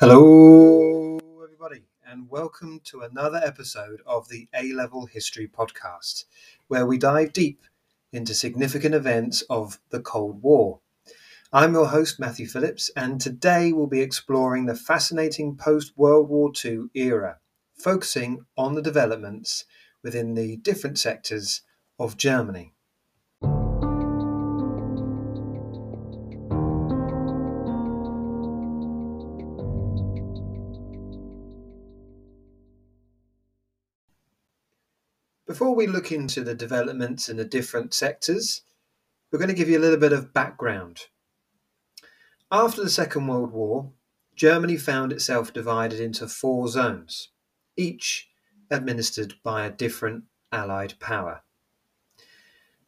[0.00, 6.24] Hello, everybody, and welcome to another episode of the A Level History Podcast,
[6.68, 7.64] where we dive deep
[8.10, 10.80] into significant events of the Cold War.
[11.52, 16.50] I'm your host, Matthew Phillips, and today we'll be exploring the fascinating post World War
[16.64, 17.36] II era,
[17.74, 19.66] focusing on the developments
[20.02, 21.60] within the different sectors
[21.98, 22.72] of Germany.
[35.50, 38.62] Before we look into the developments in the different sectors,
[39.32, 41.06] we're going to give you a little bit of background.
[42.52, 43.90] After the Second World War,
[44.36, 47.30] Germany found itself divided into four zones,
[47.76, 48.28] each
[48.70, 51.42] administered by a different Allied power.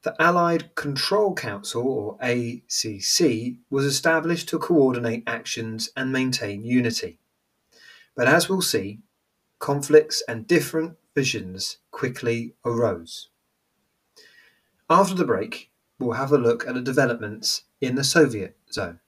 [0.03, 7.19] The Allied Control Council, or ACC, was established to coordinate actions and maintain unity.
[8.15, 9.01] But as we'll see,
[9.63, 13.29] conflicts and different visions quickly arose.
[14.91, 18.99] After the break, we'll have a look at the developments in the Soviet zone.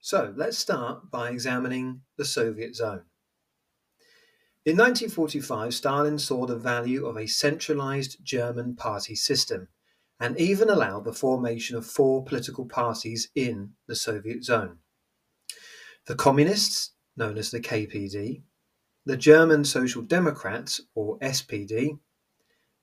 [0.00, 3.02] So let's start by examining the Soviet zone.
[4.68, 9.68] In 1945, Stalin saw the value of a centralized German party system
[10.20, 14.80] and even allowed the formation of four political parties in the Soviet zone.
[16.04, 18.42] The Communists, known as the KPD,
[19.06, 21.98] the German Social Democrats, or SPD,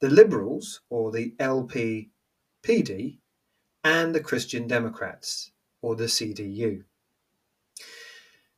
[0.01, 3.19] the Liberals, or the LDPD,
[3.83, 5.51] and the Christian Democrats,
[5.83, 6.83] or the CDU.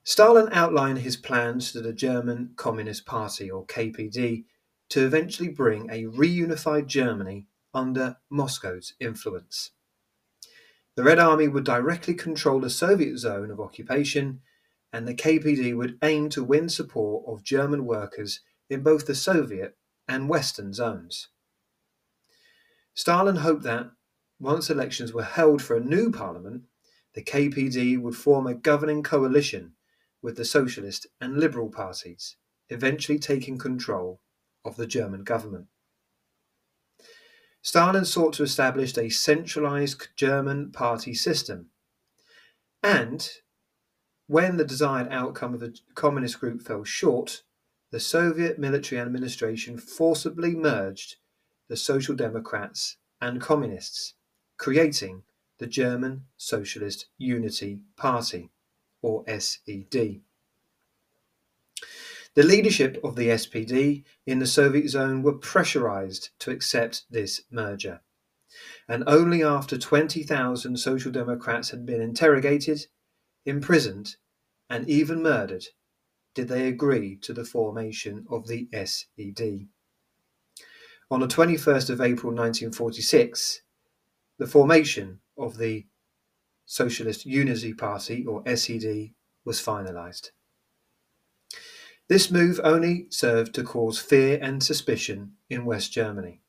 [0.08, 4.46] Stalin outlined his plans to the German Communist Party, or KPD,
[4.88, 9.72] to eventually bring a reunified Germany under Moscow's influence.
[10.96, 14.40] The Red Army would directly control the Soviet zone of occupation,
[14.94, 18.40] and the KPD would aim to win support of German workers
[18.70, 19.78] in both the Soviet
[20.08, 21.28] and Western zones.
[22.94, 23.92] Stalin hoped that,
[24.40, 26.64] once elections were held for a new parliament,
[27.14, 29.74] the KPD would form a governing coalition
[30.28, 32.36] with the Socialist and Liberal parties,
[32.68, 34.20] eventually taking control
[34.66, 35.68] of the German government.
[37.62, 41.70] Stalin sought to establish a centralized German party system.
[42.84, 43.26] And
[44.26, 47.44] when the desired outcome of the communist group fell short,
[47.92, 51.16] the Soviet military administration forcibly merged
[51.70, 54.16] the Social Democrats and Communists,
[54.58, 55.24] creating
[55.58, 58.52] the German Socialist Unity Party
[59.08, 60.20] or SED.
[62.34, 68.02] The leadership of the SPD in the Soviet zone were pressurized to accept this merger.
[68.88, 72.88] And only after 20,000 Social Democrats had been interrogated,
[73.46, 74.18] imprisoned,
[74.70, 75.66] and even murdered
[76.34, 79.68] did they agree to the formation of the SED.
[81.10, 83.62] On the 21st of April 1946,
[84.38, 85.86] the formation of the
[86.70, 89.12] Socialist Unity Party, or SED,
[89.46, 90.32] was finalised.
[92.10, 96.42] This move only served to cause fear and suspicion in West Germany.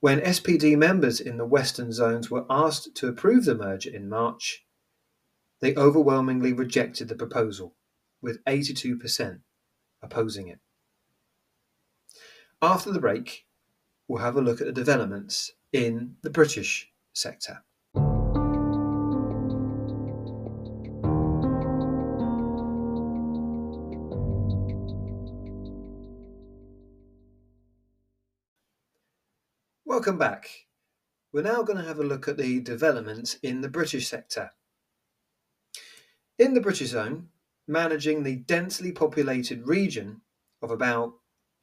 [0.00, 4.64] When SPD members in the Western zones were asked to approve the merger in March,
[5.60, 7.74] they overwhelmingly rejected the proposal,
[8.22, 9.40] with 82%
[10.00, 10.60] opposing it.
[12.62, 13.46] After the break,
[14.08, 17.62] we'll have a look at the developments in the British sector.
[30.06, 30.48] Welcome back.
[31.32, 34.52] We're now going to have a look at the developments in the British sector.
[36.38, 37.30] In the British zone,
[37.66, 40.20] managing the densely populated region
[40.62, 41.14] of about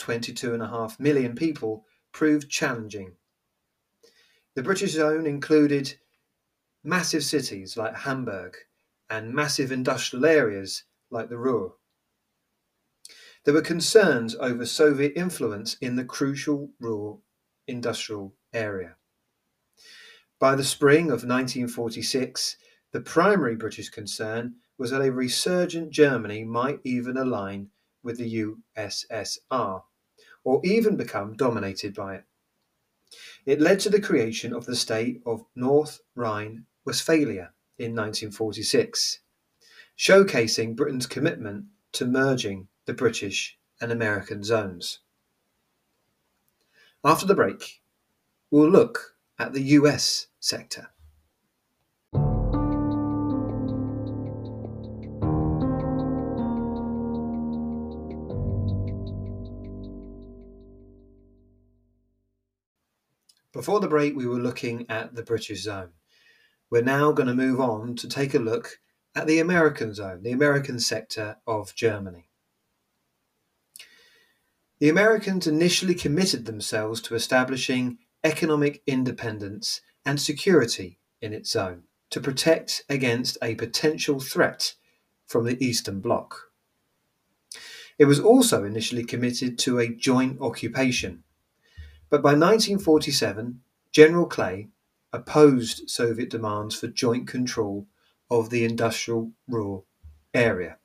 [0.01, 3.13] 22.5 million people proved challenging.
[4.55, 5.95] The British zone included
[6.83, 8.57] massive cities like Hamburg
[9.09, 11.75] and massive industrial areas like the Ruhr.
[13.45, 17.19] There were concerns over Soviet influence in the crucial Ruhr
[17.67, 18.95] industrial area.
[20.39, 22.57] By the spring of 1946,
[22.91, 27.69] the primary British concern was that a resurgent Germany might even align
[28.03, 29.83] with the USSR,
[30.43, 32.23] or even become dominated by it.
[33.45, 39.19] It led to the creation of the state of North Rhine Westphalia in 1946,
[39.97, 44.99] showcasing Britain's commitment to merging the British and American zones.
[47.03, 47.82] After the break,
[48.53, 50.89] we'll look at the US sector.
[63.51, 65.89] Before the break, we were looking at the British zone.
[66.69, 68.77] We're now going to move on to take a look
[69.15, 72.29] at the American zone, the American sector of Germany.
[74.77, 82.21] The Americans initially committed themselves to establishing economic independence and security in its zone to
[82.21, 84.75] protect against a potential threat
[85.25, 86.51] from the Eastern Bloc.
[87.97, 91.23] It was also initially committed to a joint occupation
[92.13, 93.61] but by 1947,
[93.91, 94.67] General Clay
[95.11, 97.87] opposed Soviet demands for joint control
[98.29, 99.83] of the industrial Ruhr
[100.31, 100.77] area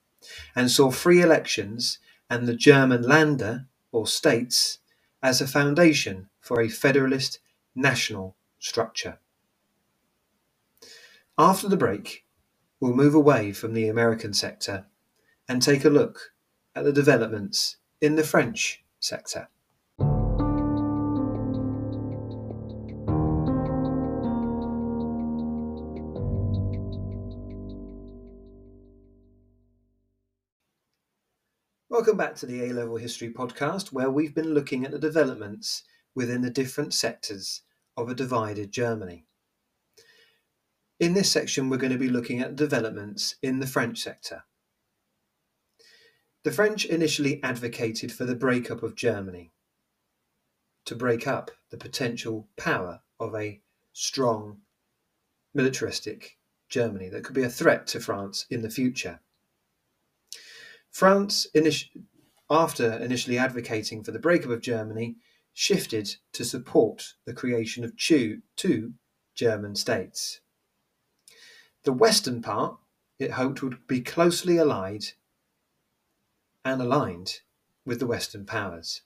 [0.56, 1.98] and saw free elections
[2.30, 4.78] and the German Länder, or states,
[5.22, 7.40] as a foundation for a federalist
[7.74, 9.18] national structure.
[11.36, 12.24] After the break,
[12.80, 14.86] we'll move away from the American sector
[15.46, 16.32] and take a look
[16.74, 19.48] at the developments in the French sector.
[31.90, 35.82] Welcome back to the A Level History podcast, where we've been looking at the developments
[36.14, 37.62] within the different sectors
[37.96, 39.26] of a divided Germany.
[41.00, 44.44] In this section, we're going to be looking at developments in the French sector.
[46.44, 49.52] The French initially advocated for the breakup of Germany
[50.86, 53.60] to break up the potential power of a
[53.92, 54.62] strong
[55.54, 56.38] militaristic
[56.68, 59.20] Germany that could be a threat to France in the future.
[60.90, 61.46] France,
[62.50, 65.16] after initially advocating for the breakup of Germany,
[65.58, 68.92] shifted to support the creation of two, two
[69.34, 70.38] German states.
[71.82, 72.76] The western part,
[73.18, 75.06] it hoped, would be closely allied
[76.64, 77.40] and aligned
[77.84, 79.02] with the Western powers.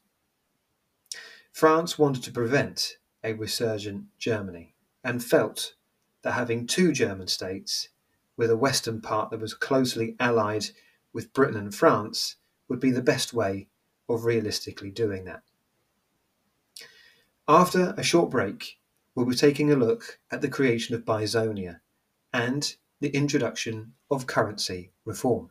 [1.54, 5.72] France wanted to prevent a resurgent Germany and felt
[6.20, 7.88] that having two German states
[8.36, 10.66] with a Western part that was closely allied
[11.14, 12.36] with Britain and France
[12.68, 13.68] would be the best way
[14.06, 15.42] of realistically doing that.
[17.48, 18.78] After a short break,
[19.16, 21.80] we'll be taking a look at the creation of Bizonia
[22.32, 25.50] and the introduction of currency reform.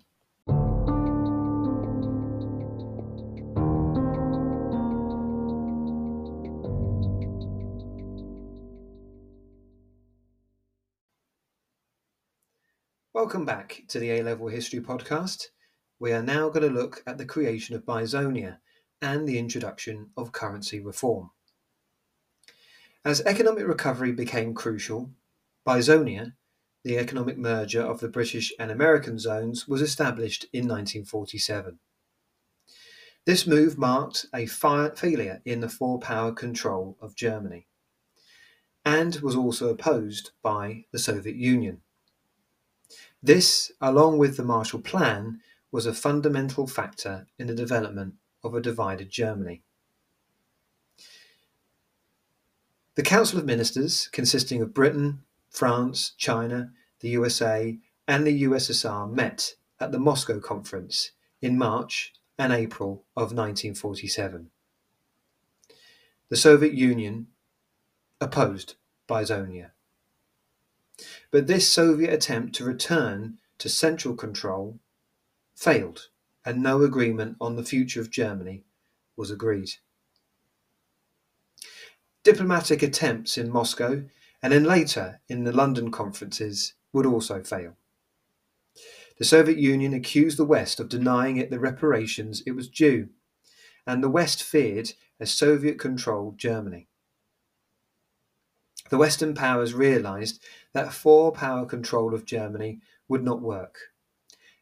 [13.14, 15.48] Welcome back to the A Level History Podcast.
[16.00, 18.60] We are now going to look at the creation of Bizonia
[19.02, 21.32] and the introduction of currency reform.
[23.04, 25.10] As economic recovery became crucial,
[25.66, 26.34] Bizonia,
[26.84, 31.80] the economic merger of the British and American zones, was established in 1947.
[33.26, 37.68] This move marked a failure in the four power control of Germany
[38.86, 41.82] and was also opposed by the Soviet Union.
[43.22, 45.42] This, along with the Marshall Plan,
[45.72, 49.64] was a fundamental factor in the development of a divided Germany.
[52.96, 59.56] The Council of Ministers, consisting of Britain, France, China, the USA, and the USSR, met
[59.80, 64.50] at the Moscow Conference in March and April of 1947.
[66.28, 67.28] The Soviet Union
[68.20, 68.76] opposed
[69.08, 69.72] Bizonia.
[71.32, 74.80] But this Soviet attempt to return to central control
[75.56, 76.10] failed,
[76.44, 78.66] and no agreement on the future of Germany
[79.16, 79.76] was agreed.
[82.24, 84.04] Diplomatic attempts in Moscow
[84.44, 87.76] and then later in the London conferences would also fail.
[89.18, 93.10] The Soviet Union accused the West of denying it the reparations it was due,
[93.86, 96.88] and the West feared a Soviet controlled Germany.
[98.90, 103.78] The Western powers realised that four power control of Germany would not work,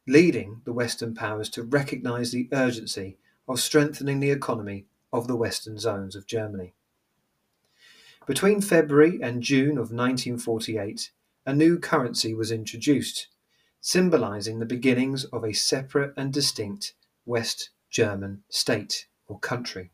[0.07, 5.77] leading the Western powers to recognise the urgency of strengthening the economy of the Western
[5.77, 6.73] zones of Germany.
[8.29, 11.09] Between February and June of 1948,
[11.47, 13.27] a new currency was introduced,
[13.81, 16.93] symbolising the beginnings of a separate and distinct
[17.25, 19.89] West German state or country.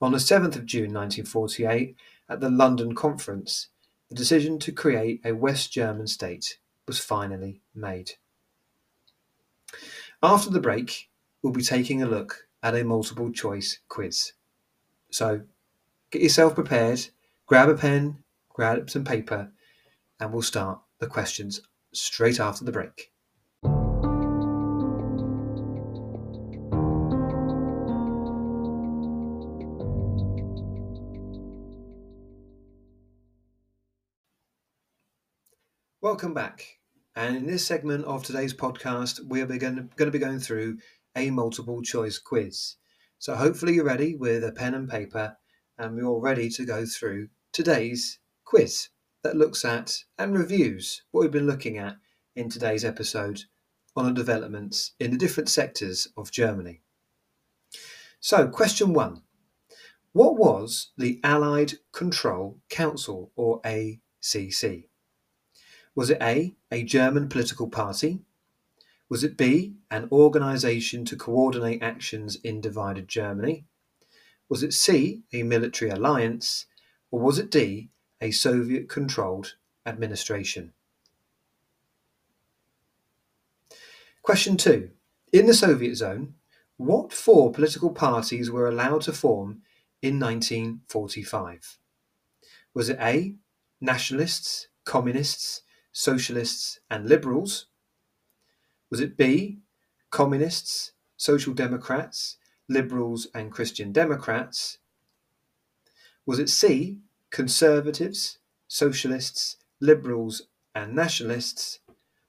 [0.00, 1.94] On the 7th of June 1948,
[2.26, 3.68] at the London Conference,
[4.08, 8.12] the decision to create a West German state was finally made.
[10.22, 11.10] After the break,
[11.42, 14.32] we'll be taking a look at a multiple choice quiz.
[15.10, 15.42] So
[16.10, 17.06] get yourself prepared,
[17.46, 19.52] grab a pen, grab some paper,
[20.18, 21.60] and we'll start the questions
[21.92, 23.12] straight after the break.
[36.00, 36.78] Welcome back.
[37.16, 40.78] And in this segment of today's podcast, we are going to be going through
[41.16, 42.76] a multiple choice quiz.
[43.18, 45.36] So hopefully you're ready with a pen and paper
[45.78, 48.88] and we're all ready to go through today's quiz
[49.22, 51.96] that looks at and reviews what we've been looking at
[52.34, 53.44] in today's episode
[53.96, 56.80] on the developments in the different sectors of Germany.
[58.20, 59.22] So, question one
[60.12, 64.88] What was the Allied Control Council or ACC?
[65.94, 68.20] Was it A, a German political party?
[69.08, 73.64] Was it B, an organisation to coordinate actions in divided Germany?
[74.48, 76.66] Was it C, a military alliance?
[77.10, 77.90] Or was it D,
[78.20, 79.54] a Soviet controlled
[79.86, 80.72] administration?
[84.22, 84.90] Question two
[85.32, 86.34] In the Soviet zone,
[86.76, 89.62] what four political parties were allowed to form
[90.00, 91.78] in 1945?
[92.74, 93.34] Was it A,
[93.80, 95.62] nationalists, communists,
[95.92, 97.66] socialists, and liberals?
[98.90, 99.58] Was it B,
[100.10, 102.37] communists, social democrats,
[102.68, 104.78] liberals, and Christian democrats?
[106.26, 106.98] Was it C,
[107.30, 110.42] conservatives, socialists, liberals,
[110.74, 111.80] and nationalists?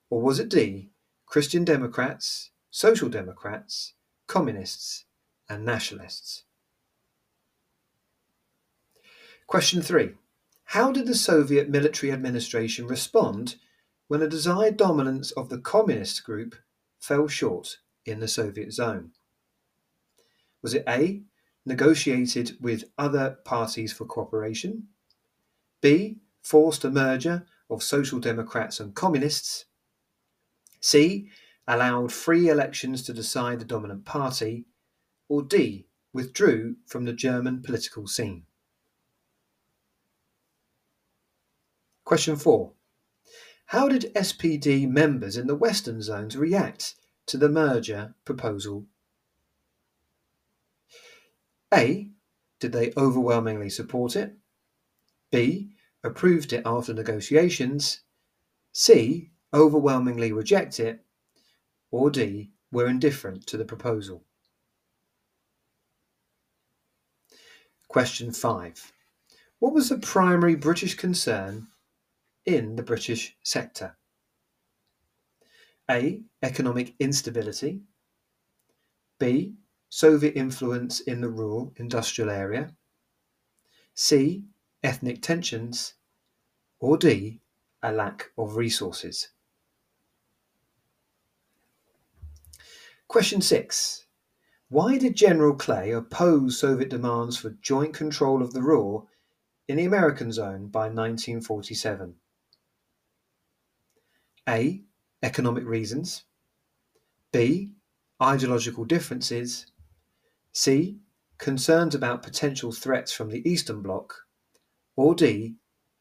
[0.08, 0.90] Or was it D,
[1.26, 3.94] Christian democrats, social democrats,
[4.26, 5.04] communists,
[5.48, 6.44] and nationalists?
[9.46, 10.14] Question three
[10.64, 13.56] How did the Soviet military administration respond
[14.08, 16.56] when a desired dominance of the communist group
[16.98, 19.12] fell short in the Soviet zone?
[20.62, 21.22] Was it A,
[21.64, 24.88] negotiated with other parties for cooperation?
[25.80, 29.66] B, forced a merger of Social Democrats and Communists?
[30.80, 31.30] C,
[31.66, 34.66] allowed free elections to decide the dominant party?
[35.28, 38.44] Or D, withdrew from the German political scene?
[42.04, 42.72] Question 4.
[43.66, 48.86] How did SPD members in the Western zones react to the merger proposal
[51.72, 52.08] a.
[52.58, 54.36] Did they overwhelmingly support it?
[55.30, 55.74] B.
[56.02, 58.00] Approved it after negotiations?
[58.72, 59.30] C.
[59.52, 61.04] Overwhelmingly reject it?
[61.90, 62.50] Or D.
[62.72, 64.24] Were indifferent to the proposal?
[67.88, 68.92] Question 5.
[69.58, 71.68] What was the primary British concern
[72.46, 73.96] in the British sector?
[75.90, 76.22] A.
[76.42, 77.82] Economic instability.
[79.18, 79.56] B.
[79.92, 82.74] Soviet influence in the Ruhr industrial area?
[83.92, 84.44] C.
[84.84, 85.94] Ethnic tensions?
[86.78, 87.40] Or D.
[87.82, 89.30] A lack of resources?
[93.08, 94.06] Question 6.
[94.68, 99.08] Why did General Clay oppose Soviet demands for joint control of the Ruhr
[99.66, 102.14] in the American zone by 1947?
[104.48, 104.84] A.
[105.24, 106.22] Economic reasons.
[107.32, 107.72] B.
[108.22, 109.66] Ideological differences.
[110.52, 110.98] C.
[111.38, 114.26] Concerns about potential threats from the Eastern Bloc.
[114.96, 115.56] Or D.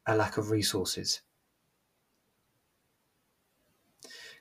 [0.05, 1.21] A lack of resources.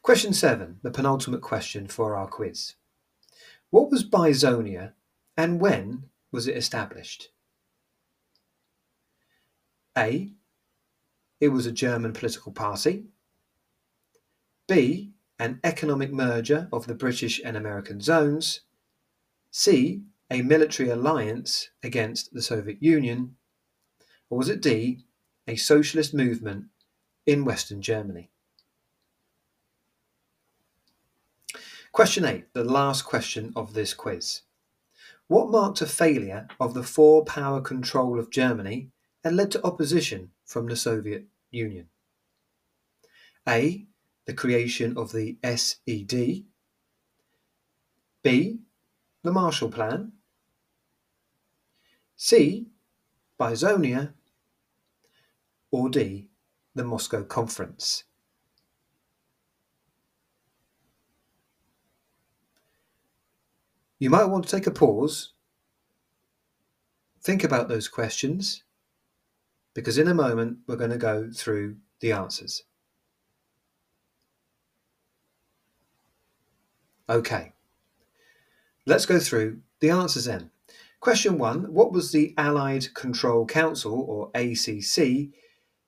[0.03, 2.75] Question 7, the penultimate question for our quiz.
[3.71, 4.93] What was Bizonia
[5.37, 7.29] and when was it established?
[9.97, 10.33] A.
[11.41, 13.05] It was a German political party.
[14.67, 15.13] B.
[15.39, 18.61] An economic merger of the British and American zones.
[19.51, 20.03] C.
[20.31, 23.37] A military alliance against the Soviet Union?
[24.29, 25.05] Or was it D.
[25.47, 26.67] A socialist movement
[27.25, 28.31] in Western Germany?
[31.93, 34.43] Question 8, the last question of this quiz.
[35.27, 38.91] What marked a failure of the four power control of Germany
[39.25, 41.89] and led to opposition from the Soviet Union?
[43.49, 43.87] A.
[44.27, 46.45] The creation of the SED.
[48.23, 48.61] B
[49.23, 50.13] the Marshall Plan,
[52.17, 52.67] C.
[53.39, 54.13] Bizonia,
[55.71, 56.29] or D.
[56.75, 58.05] The Moscow Conference.
[63.99, 65.33] You might want to take a pause,
[67.21, 68.63] think about those questions,
[69.75, 72.63] because in a moment we're going to go through the answers.
[77.09, 77.53] Okay.
[78.89, 80.51] Let's go through the answers then.
[80.99, 85.29] Question one What was the Allied Control Council, or ACC?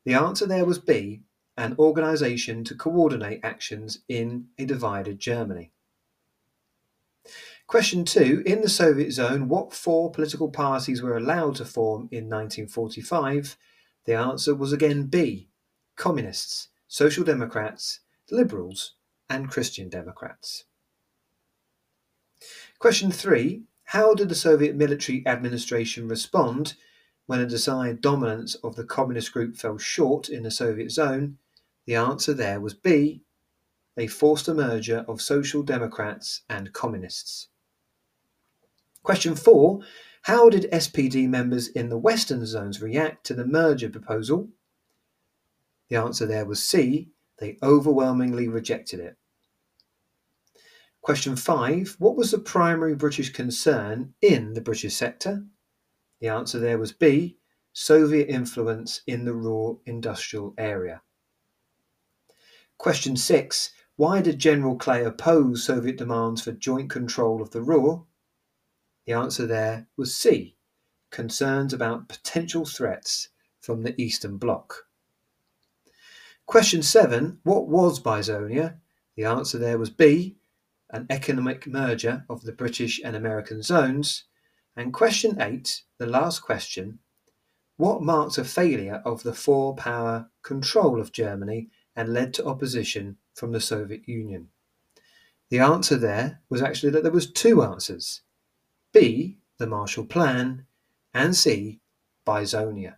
[0.04, 1.22] The answer there was B,
[1.56, 5.72] an organisation to coordinate actions in a divided Germany.
[7.66, 12.24] Question two In the Soviet zone, what four political parties were allowed to form in
[12.28, 13.56] 1945?
[14.04, 15.48] The answer was again B
[15.96, 18.96] Communists, Social Democrats, Liberals,
[19.30, 20.66] and Christian Democrats.
[22.80, 26.76] Question three How did the Soviet military administration respond
[27.26, 31.36] when a desired dominance of the communist group fell short in the Soviet zone?
[31.84, 33.20] The answer there was B.
[33.96, 37.48] They forced a merger of Social Democrats and Communists.
[39.02, 39.82] Question four
[40.22, 44.48] How did SPD members in the Western zones react to the merger proposal?
[45.90, 47.10] The answer there was C.
[47.40, 49.18] They overwhelmingly rejected it.
[51.02, 55.46] Question five What was the primary British concern in the British sector?
[56.20, 57.38] The answer there was B.
[57.72, 61.00] Soviet influence in the Ruhr industrial area.
[62.76, 68.04] Question six Why did General Clay oppose Soviet demands for joint control of the Ruhr?
[69.06, 70.56] The answer there was C.
[71.10, 74.86] Concerns about potential threats from the Eastern Bloc.
[76.44, 77.40] Question 7.
[77.42, 78.78] What was Bizonia?
[79.16, 80.36] The answer there was B.
[80.92, 84.24] An economic merger of the British and American zones.
[84.76, 86.98] And question 8, the last question.
[87.76, 93.16] What marked a failure of the four power control of Germany and led to opposition
[93.34, 94.48] from the Soviet Union?
[95.48, 98.22] The answer there was actually that there was two answers.
[98.92, 99.38] B.
[99.58, 100.66] The Marshall Plan,
[101.12, 101.80] and C.
[102.26, 102.96] Bizonia.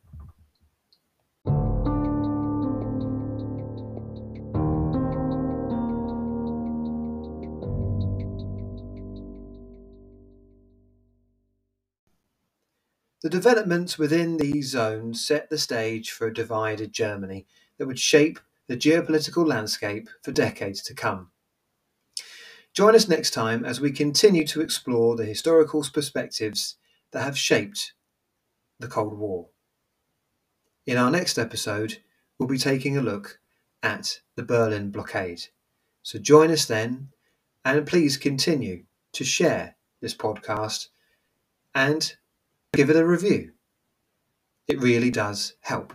[13.23, 17.47] The developments within these zones set the stage for a divided Germany
[17.79, 21.31] that would shape the geopolitical landscape for decades to come.
[22.75, 26.77] Join us next time as we continue to explore the historical perspectives
[27.13, 27.93] that have shaped
[28.81, 29.51] the Cold War.
[30.87, 31.99] In our next episode,
[32.39, 33.39] we'll be taking a look
[33.85, 35.43] at the Berlin blockade.
[36.03, 37.11] So join us then,
[37.65, 40.89] and please continue to share this podcast
[41.73, 42.17] and
[42.75, 43.53] give it a review.
[44.67, 45.93] It really does help.